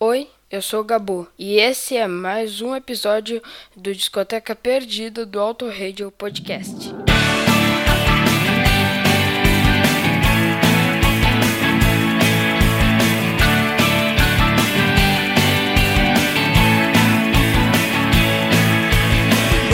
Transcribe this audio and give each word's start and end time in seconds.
Oi, 0.00 0.28
eu 0.48 0.62
sou 0.62 0.82
o 0.82 0.84
Gabu 0.84 1.26
e 1.36 1.58
esse 1.58 1.96
é 1.96 2.06
mais 2.06 2.60
um 2.60 2.72
episódio 2.72 3.42
do 3.76 3.92
Discoteca 3.92 4.54
Perdida 4.54 5.26
do 5.26 5.40
Auto 5.40 5.68
Radio 5.68 6.12
Podcast. 6.12 6.94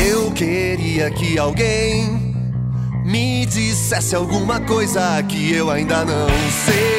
Eu 0.09 0.33
queria 0.33 1.11
que 1.11 1.39
alguém 1.39 2.35
me 3.05 3.45
dissesse 3.45 4.17
alguma 4.17 4.59
coisa 4.59 5.23
que 5.25 5.53
eu 5.53 5.71
ainda 5.71 6.03
não 6.03 6.29
sei. 6.65 6.94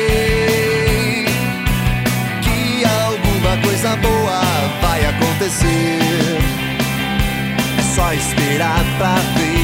Boa 3.98 4.42
vai 4.82 5.06
acontecer. 5.06 6.40
É 7.78 7.82
só 7.96 8.14
esperar 8.14 8.84
pra 8.98 9.16
ver. 9.38 9.55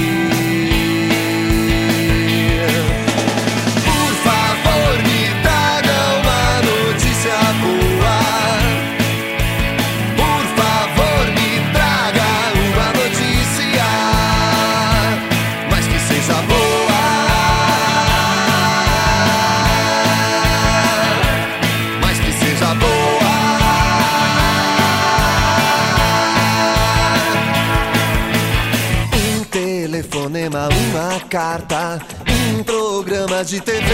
Programa 33.41 33.45
de 33.45 33.59
TV 33.59 33.85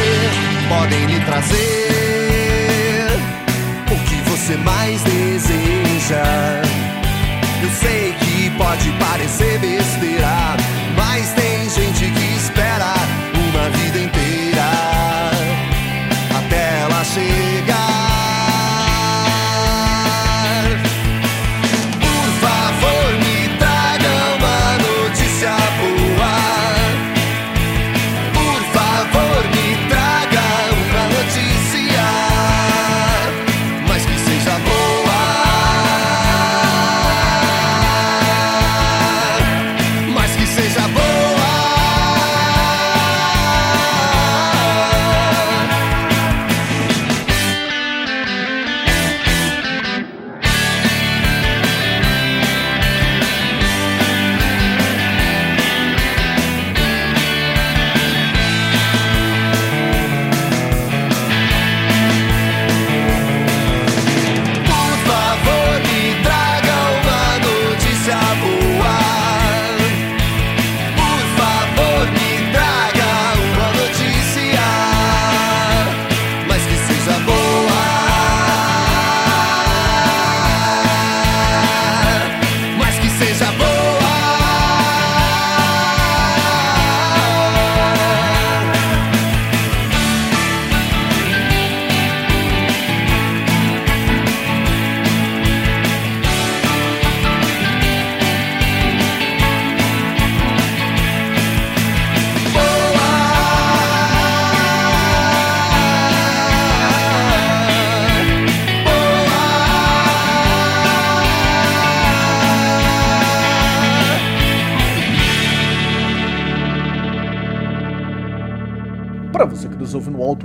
podem 0.68 1.06
lhe 1.06 1.20
trazer 1.26 1.58
o 3.92 3.96
que 4.06 4.30
você 4.30 4.58
mais 4.58 5.02
deseja. 5.04 6.62
Eu 7.62 7.70
sei 7.80 8.14
que 8.14 8.50
pode 8.58 8.92
parecer 9.00 9.60
besteira, 9.60 10.58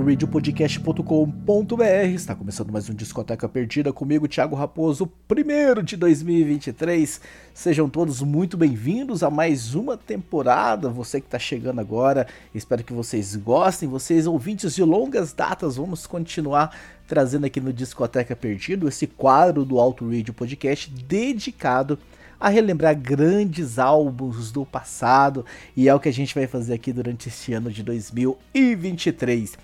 autoradiopodcast.com.br, 0.02 1.84
está 2.12 2.34
começando 2.34 2.72
mais 2.72 2.90
um 2.90 2.94
Discoteca 2.94 3.48
Perdida 3.48 3.92
comigo, 3.92 4.26
Thiago 4.26 4.56
Raposo, 4.56 5.06
primeiro 5.28 5.80
de 5.80 5.96
2023. 5.96 7.20
Sejam 7.54 7.88
todos 7.88 8.20
muito 8.20 8.56
bem-vindos 8.56 9.22
a 9.22 9.30
mais 9.30 9.76
uma 9.76 9.96
temporada. 9.96 10.88
Você 10.88 11.20
que 11.20 11.28
está 11.28 11.38
chegando 11.38 11.80
agora, 11.80 12.26
espero 12.52 12.82
que 12.82 12.92
vocês 12.92 13.36
gostem. 13.36 13.88
Vocês, 13.88 14.26
ouvintes 14.26 14.74
de 14.74 14.82
longas 14.82 15.32
datas, 15.32 15.76
vamos 15.76 16.04
continuar 16.04 16.76
trazendo 17.06 17.46
aqui 17.46 17.60
no 17.60 17.72
Discoteca 17.72 18.34
Perdido 18.34 18.88
esse 18.88 19.06
quadro 19.06 19.64
do 19.64 19.78
Auto 19.78 20.04
Radio 20.10 20.34
Podcast 20.34 20.90
dedicado 20.90 21.96
a 22.42 22.48
relembrar 22.48 22.96
grandes 22.98 23.78
álbuns 23.78 24.50
do 24.50 24.66
passado 24.66 25.46
e 25.76 25.88
é 25.88 25.94
o 25.94 26.00
que 26.00 26.08
a 26.08 26.12
gente 26.12 26.34
vai 26.34 26.48
fazer 26.48 26.74
aqui 26.74 26.92
durante 26.92 27.28
este 27.28 27.52
ano 27.52 27.70
de 27.70 27.84
2023. 27.84 29.56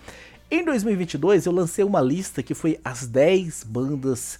Em 0.50 0.64
2022 0.64 1.44
eu 1.44 1.52
lancei 1.52 1.84
uma 1.84 2.00
lista 2.00 2.42
que 2.42 2.54
foi 2.54 2.80
as 2.82 3.06
10 3.06 3.64
bandas 3.64 4.38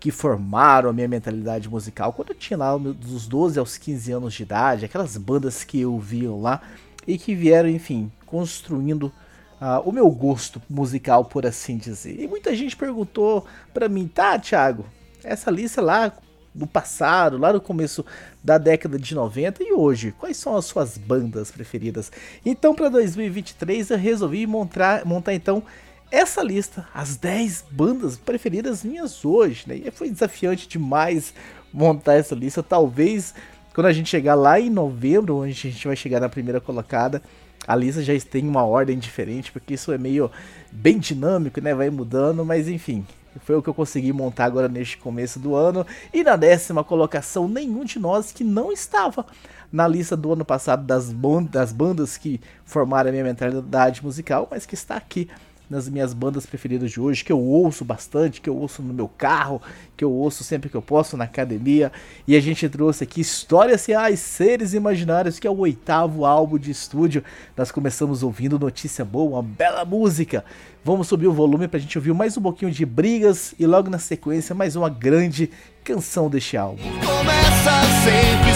que 0.00 0.10
formaram 0.10 0.90
a 0.90 0.92
minha 0.92 1.06
mentalidade 1.06 1.68
musical 1.68 2.12
quando 2.12 2.30
eu 2.30 2.34
tinha 2.34 2.58
lá 2.58 2.76
dos 2.76 3.28
12 3.28 3.60
aos 3.60 3.78
15 3.78 4.10
anos 4.10 4.34
de 4.34 4.42
idade, 4.42 4.84
aquelas 4.84 5.16
bandas 5.16 5.62
que 5.62 5.80
eu 5.80 5.96
via 5.96 6.28
lá 6.32 6.60
e 7.06 7.16
que 7.16 7.36
vieram, 7.36 7.68
enfim, 7.68 8.10
construindo 8.26 9.12
ah, 9.60 9.80
o 9.84 9.92
meu 9.92 10.10
gosto 10.10 10.60
musical, 10.68 11.24
por 11.24 11.46
assim 11.46 11.76
dizer. 11.76 12.20
E 12.20 12.26
muita 12.26 12.52
gente 12.56 12.76
perguntou 12.76 13.46
pra 13.72 13.88
mim, 13.88 14.08
tá, 14.08 14.36
Thiago, 14.36 14.84
essa 15.22 15.52
lista 15.52 15.80
lá 15.80 16.12
do 16.54 16.66
passado, 16.66 17.36
lá 17.36 17.52
no 17.52 17.60
começo 17.60 18.04
da 18.42 18.58
década 18.58 18.98
de 18.98 19.14
90 19.14 19.62
e 19.62 19.72
hoje, 19.72 20.14
quais 20.18 20.36
são 20.36 20.56
as 20.56 20.64
suas 20.66 20.96
bandas 20.96 21.50
preferidas? 21.50 22.12
Então, 22.46 22.74
para 22.74 22.88
2023 22.88 23.90
eu 23.90 23.98
resolvi 23.98 24.46
montar, 24.46 25.04
montar 25.04 25.34
então 25.34 25.62
essa 26.10 26.42
lista, 26.42 26.86
as 26.94 27.16
10 27.16 27.64
bandas 27.70 28.16
preferidas 28.16 28.84
minhas 28.84 29.24
hoje, 29.24 29.64
né? 29.66 29.76
E 29.84 29.90
foi 29.90 30.08
desafiante 30.08 30.68
demais 30.68 31.34
montar 31.72 32.14
essa 32.14 32.36
lista, 32.36 32.62
talvez 32.62 33.34
quando 33.74 33.88
a 33.88 33.92
gente 33.92 34.08
chegar 34.08 34.36
lá 34.36 34.60
em 34.60 34.70
novembro, 34.70 35.38
onde 35.38 35.50
a 35.50 35.70
gente 35.70 35.86
vai 35.88 35.96
chegar 35.96 36.20
na 36.20 36.28
primeira 36.28 36.60
colocada, 36.60 37.20
a 37.66 37.74
lista 37.74 38.02
já 38.02 38.12
tem 38.20 38.46
uma 38.46 38.62
ordem 38.62 38.96
diferente, 38.96 39.50
porque 39.50 39.74
isso 39.74 39.90
é 39.90 39.98
meio 39.98 40.30
bem 40.70 40.98
dinâmico, 40.98 41.60
né? 41.60 41.74
Vai 41.74 41.90
mudando, 41.90 42.44
mas 42.44 42.68
enfim, 42.68 43.04
foi 43.40 43.56
o 43.56 43.62
que 43.62 43.68
eu 43.68 43.74
consegui 43.74 44.12
montar 44.12 44.44
agora 44.44 44.68
neste 44.68 44.96
começo 44.96 45.38
do 45.38 45.54
ano. 45.54 45.86
E 46.12 46.22
na 46.22 46.36
décima 46.36 46.84
colocação, 46.84 47.48
nenhum 47.48 47.84
de 47.84 47.98
nós 47.98 48.32
que 48.32 48.44
não 48.44 48.72
estava 48.72 49.26
na 49.72 49.88
lista 49.88 50.16
do 50.16 50.32
ano 50.32 50.44
passado 50.44 50.84
das, 50.84 51.12
das 51.50 51.72
bandas 51.72 52.16
que 52.16 52.40
formaram 52.64 53.08
a 53.08 53.12
minha 53.12 53.24
mentalidade 53.24 54.04
musical, 54.04 54.46
mas 54.50 54.64
que 54.64 54.74
está 54.74 54.96
aqui 54.96 55.28
nas 55.68 55.88
minhas 55.88 56.12
bandas 56.12 56.46
preferidas 56.46 56.90
de 56.90 57.00
hoje, 57.00 57.24
que 57.24 57.32
eu 57.32 57.40
ouço 57.40 57.84
bastante, 57.84 58.40
que 58.40 58.48
eu 58.48 58.56
ouço 58.56 58.82
no 58.82 58.92
meu 58.92 59.08
carro, 59.08 59.60
que 59.96 60.04
eu 60.04 60.12
ouço 60.12 60.44
sempre 60.44 60.68
que 60.68 60.76
eu 60.76 60.82
posso 60.82 61.16
na 61.16 61.24
academia. 61.24 61.90
E 62.26 62.36
a 62.36 62.40
gente 62.40 62.68
trouxe 62.68 63.04
aqui 63.04 63.20
Histórias 63.20 63.86
Reais, 63.86 64.20
Seres 64.20 64.74
Imaginários, 64.74 65.38
que 65.38 65.46
é 65.46 65.50
o 65.50 65.58
oitavo 65.58 66.24
álbum 66.24 66.58
de 66.58 66.70
estúdio. 66.70 67.24
Nós 67.56 67.70
começamos 67.70 68.22
ouvindo 68.22 68.58
Notícia 68.58 69.04
Boa, 69.04 69.36
uma 69.36 69.42
bela 69.42 69.84
música. 69.84 70.44
Vamos 70.84 71.08
subir 71.08 71.26
o 71.26 71.32
volume 71.32 71.66
pra 71.66 71.80
gente 71.80 71.96
ouvir 71.96 72.12
mais 72.12 72.36
um 72.36 72.42
pouquinho 72.42 72.70
de 72.70 72.84
brigas 72.84 73.54
e 73.58 73.66
logo 73.66 73.88
na 73.88 73.98
sequência 73.98 74.54
mais 74.54 74.76
uma 74.76 74.90
grande 74.90 75.50
canção 75.82 76.28
deste 76.28 76.56
álbum. 76.56 76.82
Começa 77.00 77.70
sempre 78.04 78.53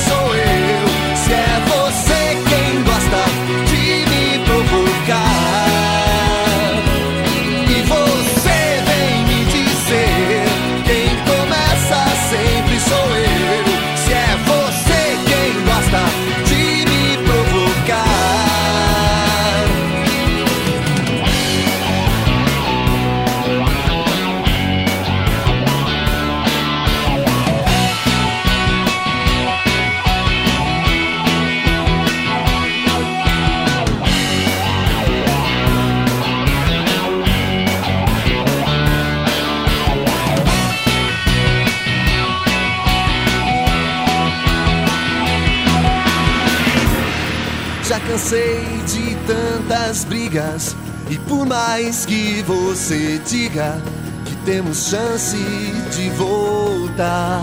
brigas. 50.08 50.74
E 51.10 51.16
por 51.18 51.46
mais 51.46 52.04
que 52.04 52.42
você 52.42 53.20
diga 53.26 53.80
que 54.24 54.34
temos 54.44 54.88
chance 54.88 55.36
de 55.36 56.10
voltar, 56.10 57.42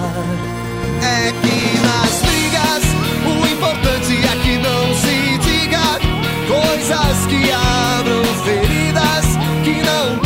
é 1.02 1.32
que 1.32 1.80
nas 1.80 2.22
brigas 2.22 2.84
o 3.26 3.48
importante 3.48 4.14
é 4.14 4.36
que 4.44 4.58
não 4.58 4.94
se 4.96 5.38
diga 5.40 6.00
coisas 6.48 7.26
que 7.28 7.52
abram 7.52 8.24
feridas 8.44 9.26
que 9.64 9.82
não 9.84 10.25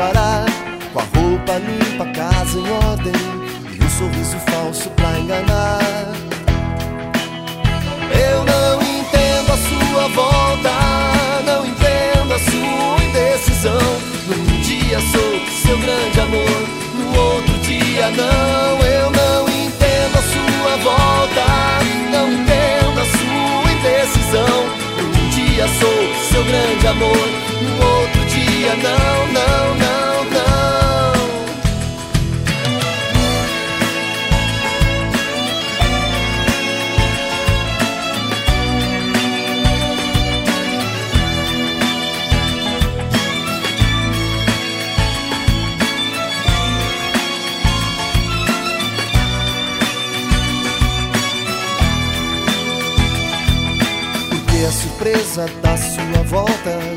preparar 0.00 0.46
com 0.94 0.98
a 0.98 1.02
roupa 1.02 1.58
limpa, 1.58 2.04
a 2.04 2.12
casa 2.12 2.58
em 2.58 2.70
ordem 2.88 3.12
e 3.78 3.84
um 3.84 3.90
sorriso 3.90 4.38
falso 4.50 4.88
pra 4.90 5.18
enganar. 5.18 5.78
Eu 8.10 8.44
não 8.44 8.80
entendo 8.80 9.52
a 9.52 9.58
sua 9.58 10.08
volta, 10.08 10.70
não 11.44 11.66
entendo 11.66 12.32
a 12.32 12.38
sua 12.38 13.04
indecisão. 13.04 14.00
Num 14.26 14.60
dia 14.62 14.98
sou 15.12 15.40
seu 15.62 15.78
grande 15.78 16.20
amor, 16.20 16.68
no 16.94 17.20
outro 17.20 17.58
dia 17.58 18.10
não. 18.10 18.80
Eu 18.82 19.10
não 19.10 19.48
entendo 19.48 20.16
a 20.16 20.22
sua 20.22 20.76
volta, 20.78 21.44
não 22.10 22.32
entendo 22.32 23.00
a 23.00 23.04
sua 23.04 23.72
indecisão. 23.72 24.64
Num 24.96 25.28
dia 25.28 25.68
sou 25.78 26.14
seu 26.32 26.44
grande 26.44 26.86
amor, 26.86 27.28
no 27.60 27.86
outro 27.86 28.09
dia 28.60 28.76
não, 28.76 29.26
não, 29.32 29.74
não, 29.74 30.24
não. 30.24 30.40
Porque 54.28 54.64
a 54.66 54.70
surpresa 54.70 55.46
da 55.62 55.76
sua 55.78 56.22
volta, 56.24 56.89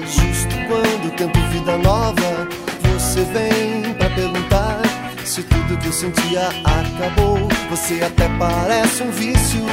tento 1.14 1.40
vida 1.50 1.78
nova, 1.78 2.48
você 2.82 3.22
vem 3.26 3.94
pra 3.94 4.10
perguntar 4.10 4.82
se 5.24 5.44
tudo 5.44 5.78
que 5.78 5.88
eu 5.88 5.94
sentia 5.94 6.50
acabou. 6.64 7.48
Você 7.70 8.02
até 8.04 8.28
parece 8.38 9.04
um 9.04 9.12
vício, 9.12 9.64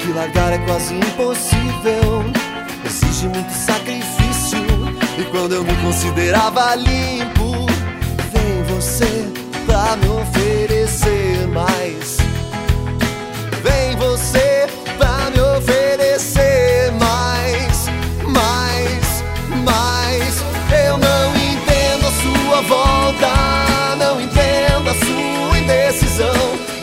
que 0.00 0.12
largar 0.12 0.52
é 0.52 0.58
quase 0.58 0.94
impossível, 0.94 2.24
exige 2.84 3.28
muito 3.28 3.52
sacrifício. 3.52 4.58
E 5.18 5.24
quando 5.30 5.54
eu 5.54 5.64
me 5.64 5.74
considerava 5.76 6.74
limpo, 6.74 7.66
vem 8.32 8.62
você 8.74 9.28
pra 9.66 9.96
me 9.96 10.08
oferecer 10.08 11.46
mais. 11.48 12.13
ilusão. 26.14 26.34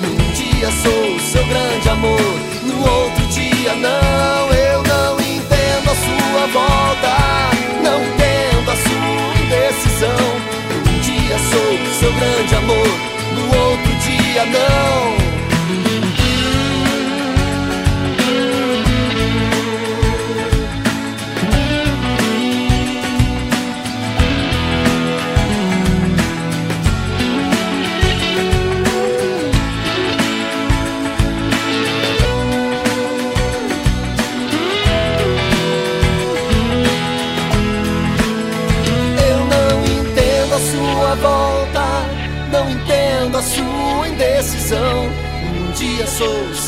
Num 0.02 0.32
dia 0.34 0.70
sou 0.72 1.20
seu 1.20 1.46
grande 1.46 1.90
amor, 1.90 2.20
no 2.64 2.80
outro 2.80 3.26
dia 3.28 3.74
não. 3.76 4.54
Eu 4.54 4.84
não 4.84 5.20
entendo 5.20 5.90
a 5.90 5.96
sua 5.96 6.48
volta, 6.48 7.18
não 7.84 8.04
entendo 8.04 8.72
a 8.72 8.76
sua 8.76 9.44
indecisão. 9.44 10.18
Num 10.86 11.00
dia 11.00 11.38
sou 11.38 12.00
seu 12.00 12.14
grande 12.14 12.56
amor, 12.56 12.88
no 13.36 13.46
outro 13.58 13.94
dia 13.96 14.46
não. 14.46 15.21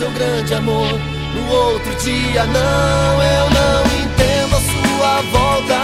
Seu 0.03 0.12
grande 0.12 0.53
amor, 0.53 1.00
no 1.33 1.55
outro 1.55 1.95
dia 1.95 2.43
não. 2.43 3.24
Eu 3.24 3.50
não 3.50 3.83
entendo 4.03 4.53
a 4.53 4.60
sua 4.60 5.22
volta, 5.31 5.79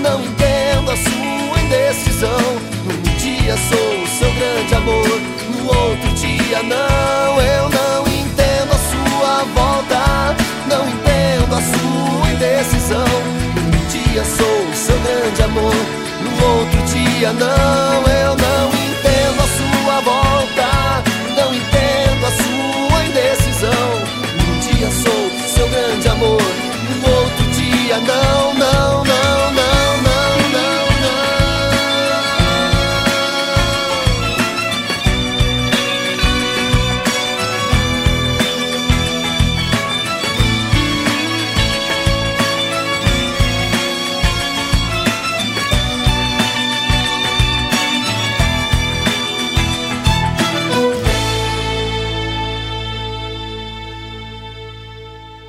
não 0.00 0.22
entendo 0.22 0.92
a 0.92 0.96
sua 0.96 1.60
indecisão. 1.64 2.38
Um 2.86 3.16
dia 3.18 3.56
sou 3.56 4.06
seu 4.06 4.32
grande 4.34 4.74
amor, 4.76 5.20
no 5.50 5.66
outro 5.66 6.08
dia 6.14 6.62
não. 6.62 7.40
Eu 7.40 7.68
não 7.68 8.06
entendo 8.06 8.70
a 8.70 8.78
sua 8.92 9.44
volta, 9.54 10.36
não 10.68 10.88
entendo 10.88 11.52
a 11.52 11.60
sua 11.60 12.30
indecisão. 12.30 13.08
Um 13.56 13.88
dia 13.90 14.24
sou 14.24 14.72
seu 14.72 14.98
grande 15.00 15.42
amor, 15.42 15.74
no 16.22 16.58
outro 16.58 16.80
dia 16.82 17.32
não. 17.32 18.06
Eu 18.06 18.17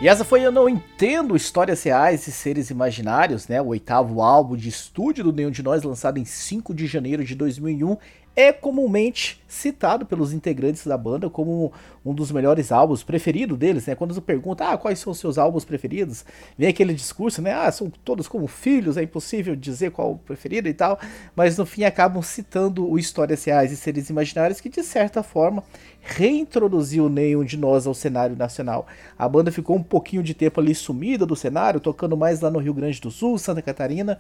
E 0.02 0.08
essa 0.08 0.24
foi 0.24 0.42
Eu 0.42 0.52
Não 0.52 0.70
Entendo 0.70 1.36
Histórias 1.36 1.84
Reais 1.84 2.26
e 2.26 2.32
Seres 2.32 2.70
Imaginários, 2.70 3.50
né? 3.50 3.62
O 3.62 3.68
oitavo 3.68 4.22
álbum 4.22 4.56
de 4.56 4.70
estúdio 4.70 5.26
do 5.26 5.34
Nenhum 5.34 5.52
de 5.52 5.62
Nós, 5.62 5.84
lançado 5.84 6.18
em 6.18 6.24
5 6.24 6.74
de 6.74 6.88
janeiro 6.88 7.22
de 7.22 7.36
2001. 7.36 7.98
É 8.40 8.54
comumente 8.54 9.44
citado 9.50 10.06
pelos 10.06 10.32
integrantes 10.32 10.88
da 10.88 10.98
banda 10.98 11.30
como 11.30 11.74
um 12.06 12.14
dos 12.14 12.32
melhores 12.32 12.72
álbuns 12.72 13.04
preferidos 13.04 13.58
deles, 13.58 13.86
né? 13.86 13.96
Quando 13.96 14.14
você 14.14 14.22
pergunta, 14.22 14.64
ah, 14.64 14.78
quais 14.78 14.98
são 15.00 15.12
os 15.12 15.20
seus 15.20 15.38
álbuns 15.38 15.66
preferidos? 15.66 16.24
Vem 16.58 16.70
aquele 16.70 16.94
discurso, 16.94 17.42
né? 17.42 17.52
Ah, 17.52 17.70
são 17.70 17.90
todos 17.90 18.30
como 18.30 18.48
filhos, 18.48 18.96
é 18.96 19.04
impossível 19.04 19.58
dizer 19.58 19.92
qual 19.92 20.14
o 20.14 20.18
preferido 20.18 20.70
e 20.70 20.74
tal. 20.74 20.98
Mas 21.36 21.58
no 21.58 21.66
fim 21.66 21.84
acabam 21.84 22.24
citando 22.24 22.90
o 22.90 22.98
Histórias 22.98 23.44
Reais 23.44 23.74
e 23.74 23.76
Seres 23.76 24.10
Imaginários, 24.10 24.62
que 24.62 24.70
de 24.70 24.84
certa 24.84 25.22
forma 25.22 25.62
reintroduziu 26.02 27.10
nenhum 27.10 27.44
de 27.44 27.58
nós 27.58 27.86
ao 27.86 27.94
cenário 27.94 28.38
nacional. 28.38 28.88
A 29.18 29.28
banda 29.28 29.52
ficou 29.52 29.76
um 29.76 29.84
pouquinho 29.84 30.24
de 30.24 30.34
tempo 30.34 30.62
ali 30.62 30.74
sumida 30.74 31.26
do 31.26 31.36
cenário, 31.36 31.82
tocando 31.82 32.16
mais 32.16 32.40
lá 32.40 32.50
no 32.50 32.60
Rio 32.60 32.74
Grande 32.74 33.02
do 33.02 33.12
Sul, 33.12 33.38
Santa 33.38 33.62
Catarina, 33.62 34.18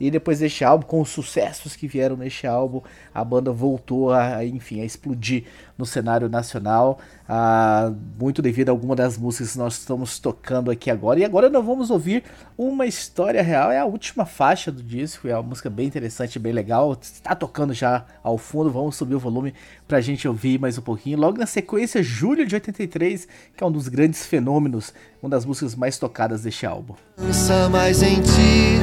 e 0.00 0.10
depois 0.10 0.38
deste 0.38 0.64
álbum, 0.64 0.86
com 0.86 1.00
os 1.02 1.10
sucessos 1.10 1.76
que 1.76 1.86
vieram 1.86 2.16
neste 2.16 2.46
álbum, 2.46 2.80
a 3.14 3.22
banda 3.22 3.52
voltou 3.52 4.10
a, 4.10 4.42
enfim, 4.44 4.80
a 4.80 4.84
explodir 4.84 5.44
no 5.76 5.84
cenário 5.84 6.28
nacional, 6.28 6.98
ah, 7.28 7.92
muito 8.18 8.40
devido 8.40 8.70
a 8.70 8.72
alguma 8.72 8.96
das 8.96 9.16
músicas 9.18 9.52
que 9.52 9.58
nós 9.58 9.78
estamos 9.78 10.18
tocando 10.18 10.70
aqui 10.70 10.90
agora. 10.90 11.20
E 11.20 11.24
agora 11.24 11.50
nós 11.50 11.64
vamos 11.64 11.90
ouvir 11.90 12.24
uma 12.56 12.86
história 12.86 13.42
real, 13.42 13.70
é 13.70 13.78
a 13.78 13.84
última 13.84 14.24
faixa 14.24 14.72
do 14.72 14.82
disco, 14.82 15.28
é 15.28 15.34
uma 15.34 15.42
música 15.42 15.68
bem 15.68 15.86
interessante, 15.86 16.38
bem 16.38 16.52
legal, 16.52 16.96
está 17.00 17.34
tocando 17.34 17.72
já 17.74 18.04
ao 18.22 18.38
fundo, 18.38 18.70
vamos 18.70 18.96
subir 18.96 19.14
o 19.14 19.18
volume 19.18 19.54
pra 19.86 20.00
gente 20.00 20.26
ouvir 20.26 20.58
mais 20.58 20.78
um 20.78 20.82
pouquinho. 20.82 21.18
Logo 21.18 21.38
na 21.38 21.46
sequência, 21.46 22.02
Julho 22.02 22.46
de 22.46 22.54
83, 22.54 23.28
que 23.56 23.62
é 23.62 23.66
um 23.66 23.72
dos 23.72 23.88
grandes 23.88 24.24
fenômenos, 24.24 24.94
uma 25.22 25.30
das 25.30 25.44
músicas 25.44 25.74
mais 25.74 25.98
tocadas 25.98 26.42
deste 26.42 26.64
álbum. 26.66 26.94
Pensa 27.16 27.68
mais 27.68 28.02
em 28.02 28.20
ti, 28.20 28.80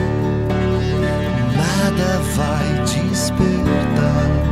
nada 1.90 2.20
vai 2.36 2.84
despertar. 2.84 4.47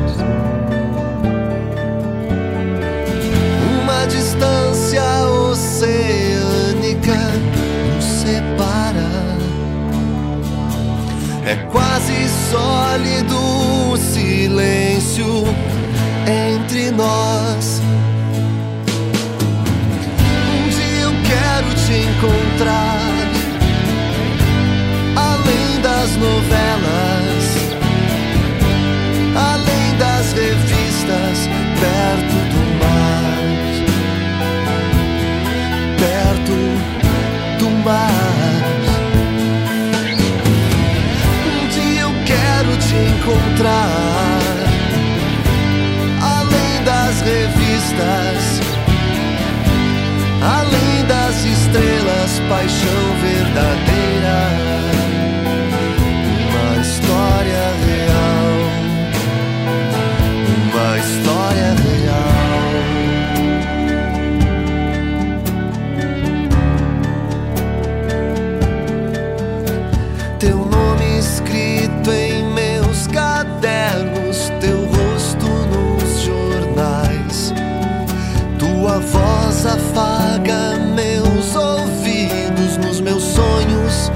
Afaga 79.95 80.77
meus 80.93 81.55
ouvidos 81.55 82.75
nos 82.77 82.99
meus 82.99 83.23
sonhos. 83.23 84.11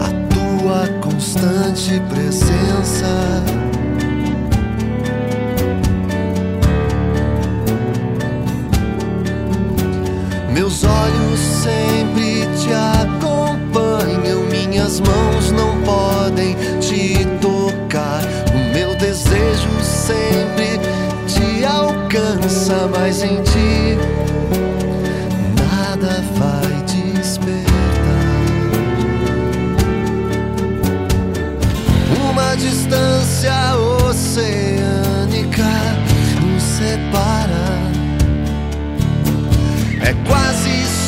A 0.00 0.08
tua 0.32 0.88
constante 1.00 2.00
presença. 2.08 3.42
Meus 10.50 10.82
olhos 10.84 11.40
sempre 11.62 12.48
te 12.56 12.72
acompanham, 12.72 14.44
minhas 14.50 15.00
mãos 15.00 15.52
não 15.52 15.78
podem 15.82 16.56
te 16.80 17.26
tocar. 17.42 18.22
O 18.54 18.72
meu 18.72 18.96
desejo 18.96 19.68
sempre 19.82 20.80
te 21.26 21.66
alcança, 21.66 22.88
mas 22.90 23.22
em 23.22 23.42
ti 23.42 23.49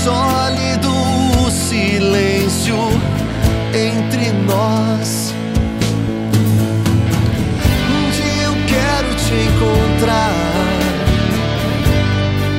sólido 0.02 0.90
o 1.46 1.50
silêncio 1.50 2.76
entre 3.72 4.32
nós. 4.32 5.32
Um 7.88 8.10
dia 8.10 8.42
eu 8.42 8.54
quero 8.66 9.14
te 9.14 9.34
encontrar, 9.48 10.32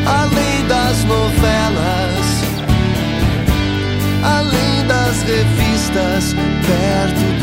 além 0.06 0.68
das 0.68 1.04
novelas, 1.04 2.26
além 4.24 4.88
das 4.88 5.22
revistas, 5.24 6.34
perto 6.66 7.43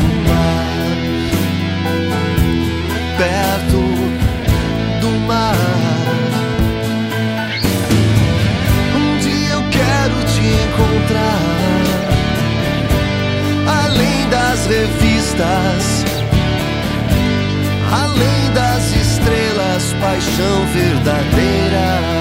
revistas, 15.41 16.05
além 17.91 18.53
das 18.53 18.95
estrelas, 18.95 19.93
paixão 19.99 20.65
verdadeira. 20.67 22.20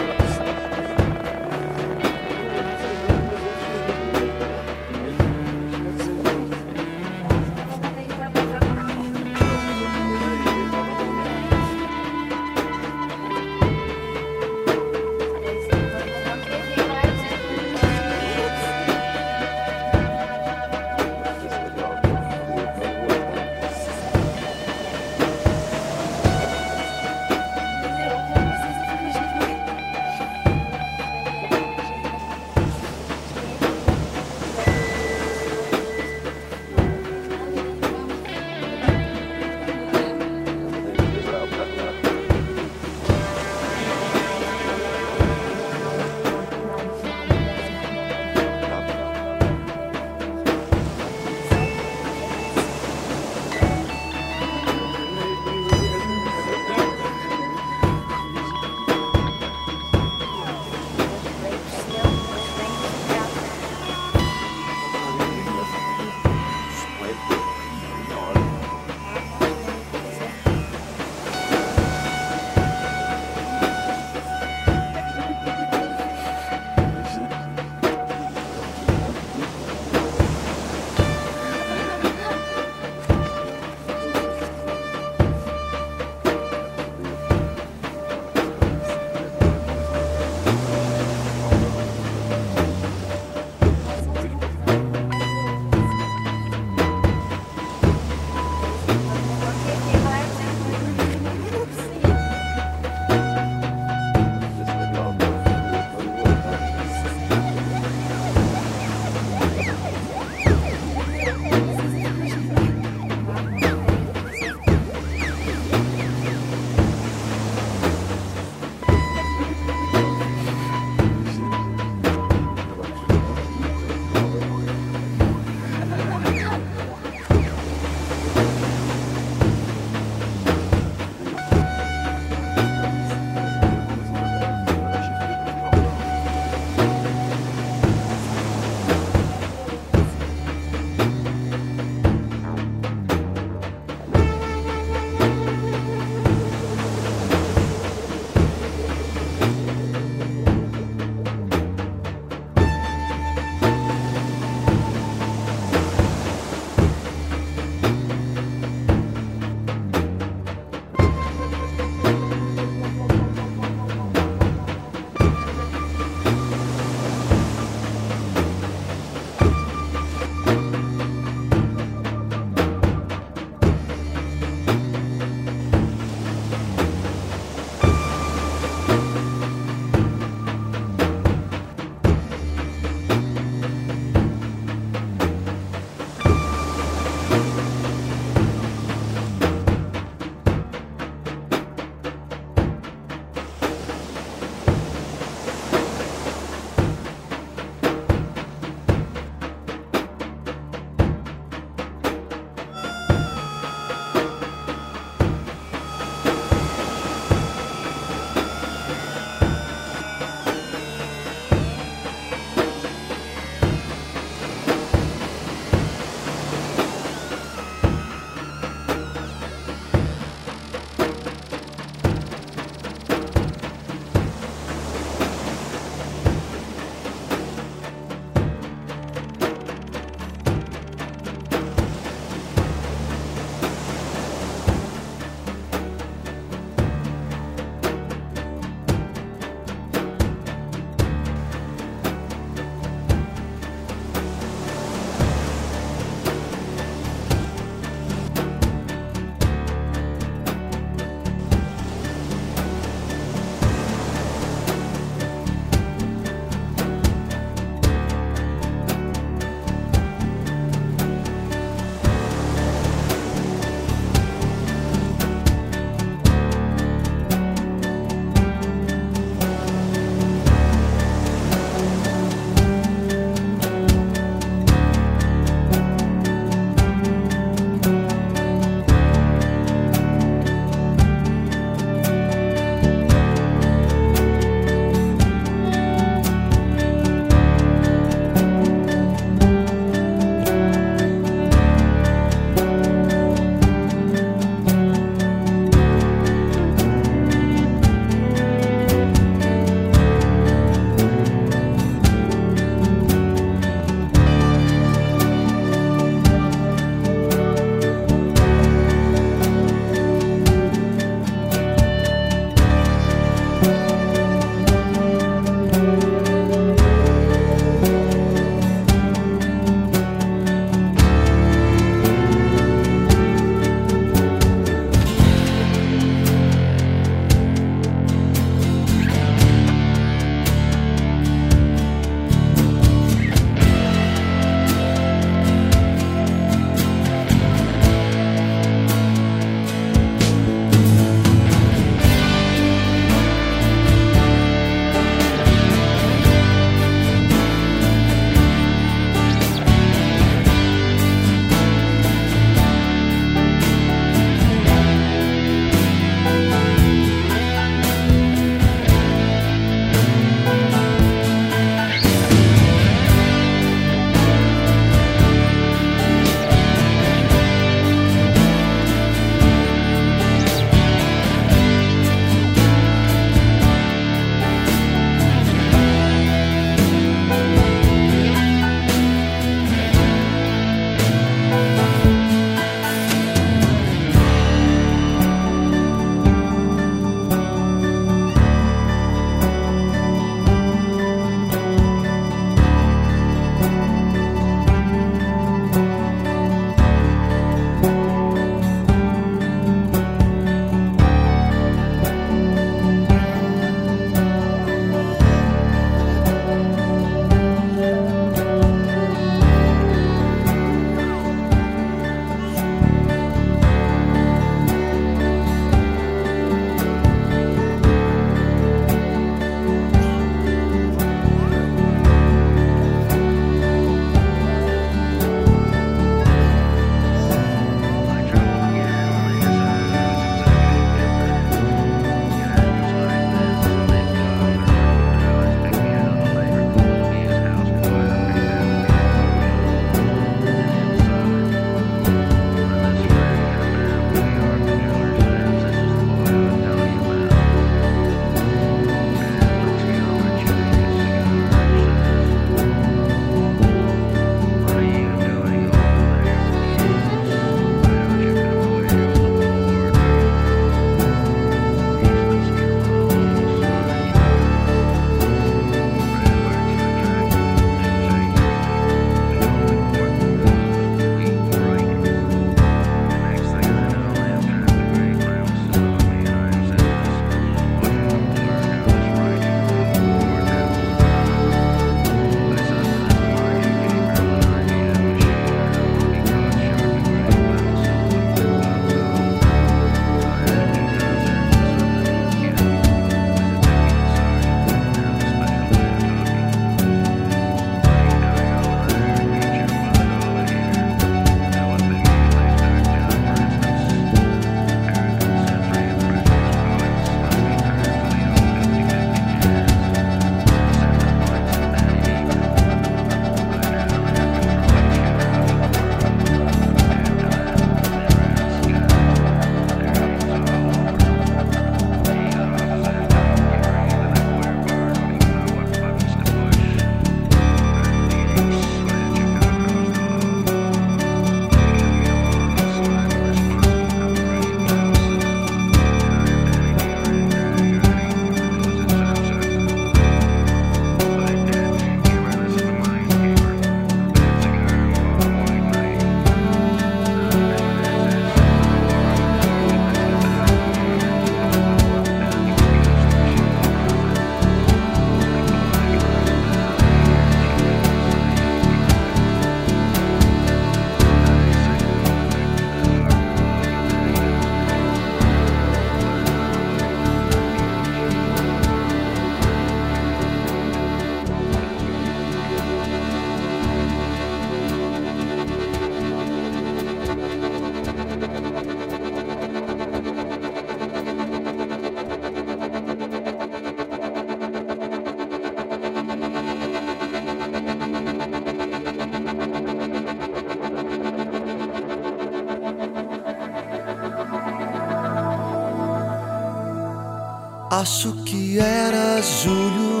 Acho 597.80 598.10
que 598.24 598.58
era 598.58 599.20
julho 599.20 600.00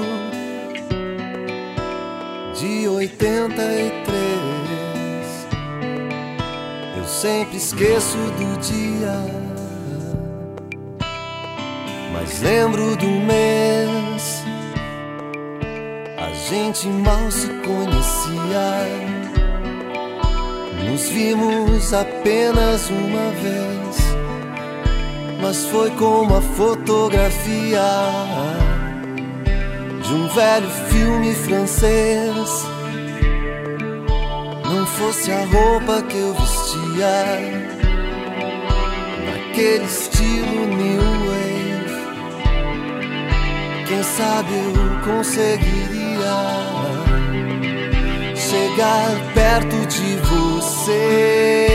de 2.58 2.88
83. 2.88 3.92
Eu 6.96 7.04
sempre 7.04 7.58
esqueço 7.58 8.16
do 8.16 8.58
dia, 8.60 9.12
mas 12.14 12.40
lembro 12.40 12.96
do 12.96 13.10
mês. 13.10 14.42
A 16.16 16.32
gente 16.48 16.88
mal 16.88 17.30
se 17.30 17.48
conhecia. 17.62 18.72
Nos 20.90 21.08
vimos 21.10 21.92
apenas 21.92 22.88
uma 22.88 23.30
vez, 23.32 23.85
mas 25.46 25.64
foi 25.66 25.90
como 25.92 26.34
a 26.34 26.40
fotografia 26.40 27.80
de 30.02 30.12
um 30.12 30.26
velho 30.26 30.68
filme 30.88 31.34
francês. 31.34 32.66
Não 34.68 34.84
fosse 34.86 35.30
a 35.30 35.44
roupa 35.44 36.02
que 36.02 36.16
eu 36.16 36.34
vestia, 36.34 37.38
naquele 39.24 39.84
estilo 39.84 40.66
new 40.66 41.00
wave. 41.28 41.94
Quem 43.86 44.02
sabe 44.02 44.50
eu 44.52 45.14
conseguiria 45.14 46.34
chegar 48.34 49.10
perto 49.32 49.86
de 49.86 50.16
você. 50.26 51.65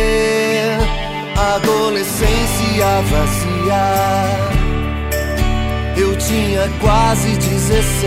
Adolescência 1.56 3.02
vazia 3.10 4.52
eu 6.02 6.18
tinha 6.18 6.70
quase 6.80 7.36
16. 7.38 8.02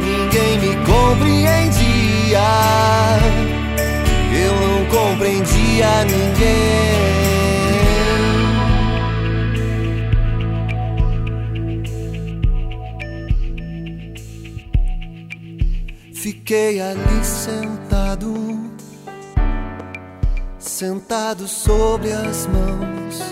Ninguém 0.00 0.58
me 0.58 0.76
compreendia. 0.86 2.40
Eu 4.32 4.54
não 4.60 4.84
compreendia 4.86 6.04
ninguém. 6.04 7.04
Fiquei 16.14 16.80
ali 16.80 17.22
sentado, 17.22 18.73
sentado 20.74 21.46
sobre 21.46 22.12
as 22.12 22.48
mãos 22.48 23.22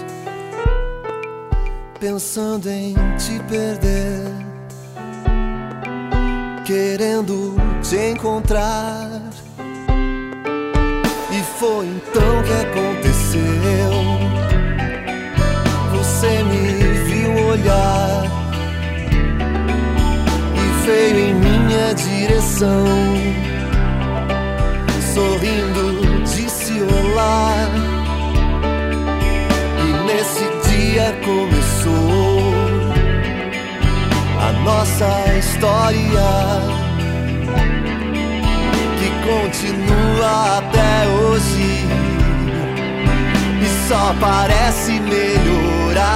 pensando 1.98 2.68
em 2.70 2.94
te 3.16 3.37
perder, 3.48 4.22
querendo 6.64 7.57
te 7.83 7.96
encontrar. 8.12 9.09
E 11.33 11.42
foi 11.59 11.87
então 11.87 12.42
que 12.44 12.52
aconteceu. 12.52 13.92
Você 15.96 16.44
me 16.44 16.83
viu 17.07 17.46
olhar 17.48 18.24
e 20.55 20.87
veio 20.87 21.18
em 21.18 21.35
minha 21.35 21.92
direção, 21.92 22.87
sorrindo, 25.12 26.01
olá. 27.12 27.68
E 29.79 29.92
nesse 30.07 30.44
dia 30.68 31.14
começou 31.25 32.55
a 34.40 34.53
nossa 34.64 35.11
história 35.38 36.31
que 38.98 39.09
continua 39.29 40.59
até 40.59 41.09
hoje 41.09 41.87
e 43.61 43.88
só 43.88 44.14
parece 44.20 44.92
melhorar. 45.01 46.12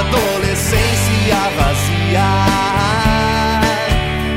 Adolescência 0.00 1.40
vazia, 1.56 2.28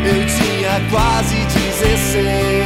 eu 0.05 0.19
tinha 0.25 0.75
quase 0.89 1.35
16. 1.35 2.56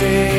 16. 0.00 0.29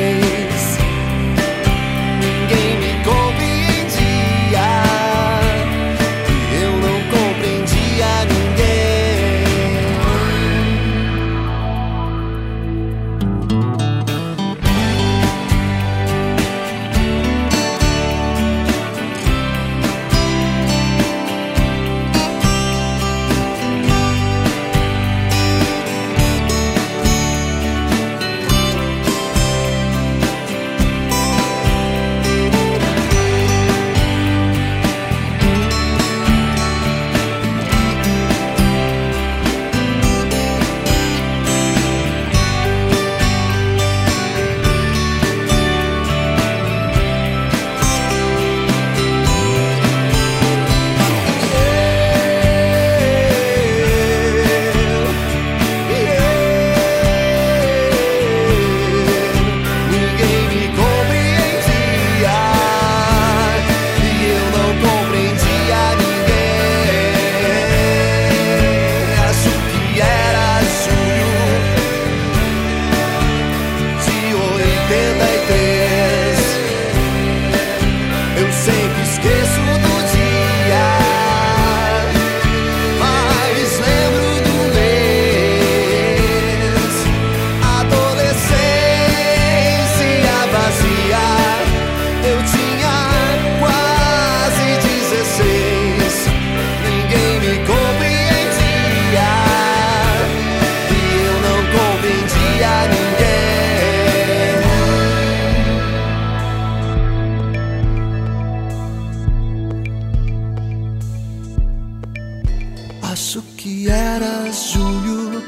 Acho 113.22 113.40
que 113.56 113.88
era 113.88 114.50
julho 114.50 115.40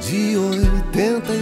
de 0.00 0.34
83. 0.34 1.36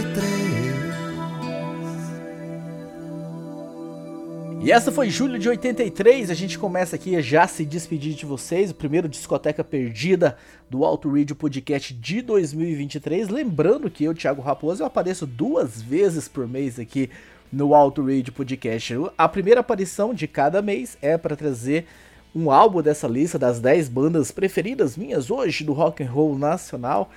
E 4.61 4.69
essa 4.69 4.91
foi 4.91 5.09
julho 5.09 5.39
de 5.39 5.47
83. 5.47 6.29
A 6.29 6.33
gente 6.33 6.59
começa 6.59 6.97
aqui 6.97 7.15
a 7.15 7.21
já 7.21 7.47
se 7.47 7.63
despedir 7.63 8.15
de 8.15 8.25
vocês. 8.25 8.69
O 8.69 8.75
primeiro 8.75 9.07
Discoteca 9.07 9.63
Perdida 9.63 10.37
do 10.69 10.83
Alto 10.83 11.09
Radio 11.09 11.33
Podcast 11.33 11.93
de 11.93 12.21
2023. 12.21 13.29
Lembrando 13.29 13.89
que 13.89 14.03
eu, 14.03 14.13
Thiago 14.13 14.41
Raposo, 14.41 14.83
eu 14.83 14.87
apareço 14.87 15.25
duas 15.25 15.81
vezes 15.81 16.27
por 16.27 16.45
mês 16.45 16.77
aqui 16.77 17.09
no 17.49 17.73
Alto 17.73 18.01
Radio 18.05 18.33
Podcast. 18.33 18.93
A 19.17 19.29
primeira 19.29 19.61
aparição 19.61 20.13
de 20.13 20.27
cada 20.27 20.61
mês 20.61 20.97
é 21.01 21.17
para 21.17 21.37
trazer 21.37 21.87
um 22.35 22.51
álbum 22.51 22.81
dessa 22.81 23.07
lista 23.07 23.39
das 23.39 23.61
10 23.61 23.87
bandas 23.87 24.29
preferidas 24.29 24.97
minhas 24.97 25.31
hoje 25.31 25.63
do 25.63 25.71
rock 25.71 26.03
and 26.03 26.11
roll 26.11 26.37
nacional. 26.37 27.09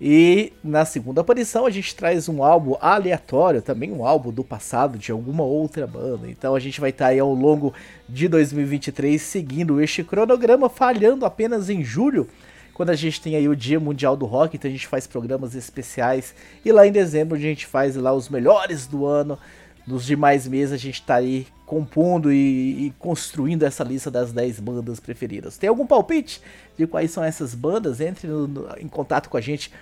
E 0.00 0.52
na 0.62 0.84
segunda 0.84 1.22
aparição 1.22 1.64
a 1.64 1.70
gente 1.70 1.94
traz 1.94 2.28
um 2.28 2.42
álbum 2.42 2.76
aleatório, 2.80 3.62
também 3.62 3.92
um 3.92 4.04
álbum 4.04 4.30
do 4.30 4.44
passado 4.44 4.98
de 4.98 5.12
alguma 5.12 5.44
outra 5.44 5.86
banda. 5.86 6.28
Então 6.28 6.54
a 6.54 6.60
gente 6.60 6.80
vai 6.80 6.90
estar 6.90 7.06
aí 7.06 7.18
ao 7.20 7.32
longo 7.32 7.72
de 8.08 8.28
2023 8.28 9.22
seguindo 9.22 9.80
este 9.80 10.02
cronograma, 10.02 10.68
falhando 10.68 11.24
apenas 11.24 11.70
em 11.70 11.82
julho, 11.82 12.28
quando 12.74 12.90
a 12.90 12.94
gente 12.94 13.22
tem 13.22 13.36
aí 13.36 13.48
o 13.48 13.56
Dia 13.56 13.80
Mundial 13.80 14.18
do 14.18 14.26
Rock, 14.26 14.56
então 14.56 14.68
a 14.68 14.72
gente 14.72 14.86
faz 14.86 15.06
programas 15.06 15.54
especiais. 15.54 16.34
E 16.62 16.70
lá 16.70 16.86
em 16.86 16.92
dezembro 16.92 17.34
a 17.34 17.40
gente 17.40 17.64
faz 17.64 17.96
lá 17.96 18.12
os 18.12 18.28
melhores 18.28 18.86
do 18.86 19.06
ano. 19.06 19.38
Nos 19.86 20.04
demais 20.04 20.48
meses 20.48 20.72
a 20.72 20.76
gente 20.76 21.00
tá 21.02 21.16
aí 21.16 21.46
compondo 21.64 22.32
e, 22.32 22.86
e, 22.86 22.94
construindo 22.98 23.62
essa 23.62 23.84
lista 23.84 24.10
das 24.10 24.32
10 24.32 24.60
bandas 24.60 25.00
preferidas. 25.00 25.56
Tem 25.56 25.68
algum 25.68 25.86
palpite 25.86 26.40
de 26.76 26.86
quais 26.86 27.10
são 27.10 27.22
essas 27.22 27.54
bandas? 27.54 28.00
Entre 28.00 28.26
no, 28.26 28.46
no, 28.46 28.68
em 28.78 28.88
contato 28.88 29.28
com 29.28 29.36
a 29.36 29.40
gente 29.40 29.72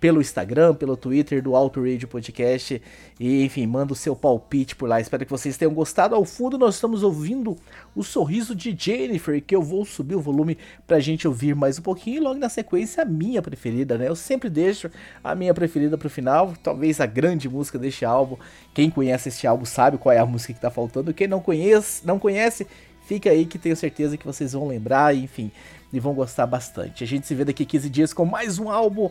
pelo 0.00 0.20
Instagram, 0.20 0.74
pelo 0.74 0.96
Twitter 0.96 1.42
do 1.42 1.54
Auto 1.54 1.80
Radio 1.80 2.08
Podcast. 2.08 2.80
E 3.20 3.44
enfim, 3.44 3.66
manda 3.66 3.92
o 3.92 3.96
seu 3.96 4.16
palpite 4.16 4.74
por 4.74 4.88
lá. 4.88 4.98
Espero 4.98 5.26
que 5.26 5.30
vocês 5.30 5.58
tenham 5.58 5.74
gostado. 5.74 6.14
Ao 6.14 6.24
fundo, 6.24 6.56
nós 6.56 6.76
estamos 6.76 7.02
ouvindo 7.02 7.54
o 7.94 8.02
sorriso 8.02 8.54
de 8.54 8.74
Jennifer, 8.76 9.42
que 9.42 9.54
eu 9.54 9.60
vou 9.60 9.84
subir 9.84 10.14
o 10.14 10.20
volume 10.20 10.56
pra 10.86 10.98
gente 10.98 11.28
ouvir 11.28 11.54
mais 11.54 11.78
um 11.78 11.82
pouquinho. 11.82 12.16
E 12.16 12.20
logo 12.20 12.38
na 12.38 12.48
sequência, 12.48 13.02
a 13.02 13.06
minha 13.06 13.42
preferida, 13.42 13.98
né? 13.98 14.08
Eu 14.08 14.16
sempre 14.16 14.48
deixo 14.48 14.90
a 15.22 15.34
minha 15.34 15.52
preferida 15.52 15.98
pro 15.98 16.08
final. 16.08 16.54
Talvez 16.62 16.98
a 16.98 17.06
grande 17.06 17.46
música 17.46 17.78
deste 17.78 18.06
álbum. 18.06 18.36
Quem 18.72 18.88
conhece 18.88 19.28
este 19.28 19.46
álbum 19.46 19.66
sabe 19.66 19.98
qual 19.98 20.14
é 20.14 20.18
a 20.18 20.24
música 20.24 20.54
que 20.54 20.60
tá 20.60 20.70
faltando. 20.70 21.12
Quem 21.12 21.28
não 21.28 21.40
conhece, 21.40 22.06
não 22.06 22.18
conhece, 22.18 22.66
fica 23.02 23.28
aí 23.28 23.44
que 23.44 23.58
tenho 23.58 23.76
certeza 23.76 24.16
que 24.16 24.24
vocês 24.24 24.54
vão 24.54 24.66
lembrar, 24.66 25.14
enfim, 25.14 25.50
e 25.92 26.00
vão 26.00 26.14
gostar 26.14 26.46
bastante. 26.46 27.04
A 27.04 27.06
gente 27.06 27.26
se 27.26 27.34
vê 27.34 27.44
daqui 27.44 27.66
15 27.66 27.90
dias 27.90 28.12
com 28.14 28.24
mais 28.24 28.58
um 28.58 28.70
álbum 28.70 29.10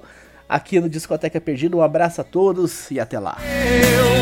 aqui 0.50 0.80
no 0.80 0.90
Discoteca 0.90 1.40
Perdida. 1.40 1.78
Um 1.78 1.82
abraço 1.82 2.20
a 2.20 2.24
todos 2.24 2.90
e 2.90 3.00
até 3.00 3.20
lá. 3.20 3.38
Eu, 3.40 4.20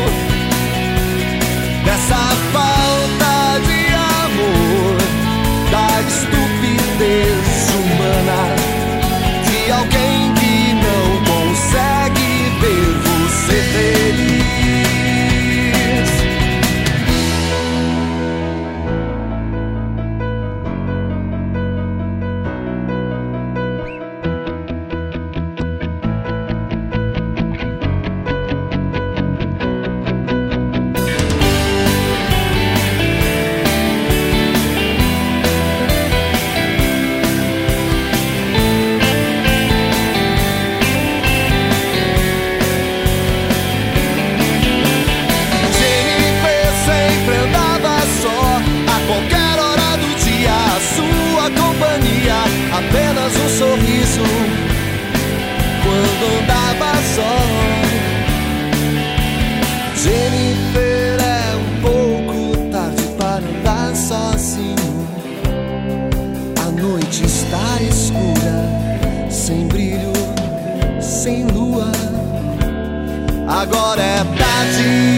agora 73.58 74.00
é 74.00 74.24
tarde. 74.38 75.17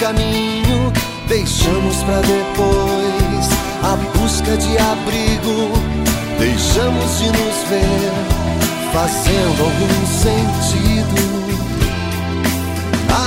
caminho 0.00 0.92
deixamos 1.28 1.96
para 2.04 2.22
depois. 2.22 3.48
A 3.82 3.96
busca 4.18 4.56
de 4.56 4.78
abrigo 4.78 5.72
deixamos 6.38 7.18
de 7.18 7.26
nos 7.26 7.68
ver 7.68 8.12
fazendo 8.92 9.62
algum 9.62 10.06
sentido. 10.06 11.20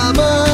Amar 0.08 0.53